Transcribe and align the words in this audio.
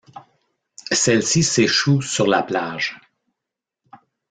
Celles-ci 0.91 1.43
s'échouent 1.43 2.01
sur 2.01 2.25
la 2.25 2.41
plage. 2.41 2.97